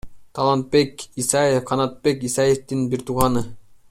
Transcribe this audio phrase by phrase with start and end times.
[0.37, 3.45] Талантбек Исаев— Канатбек Исаевдин бир тууганы.